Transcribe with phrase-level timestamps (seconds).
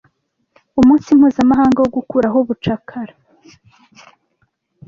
[0.79, 3.13] Umunsi mpuzamahanga wo gukuraho ubucakara,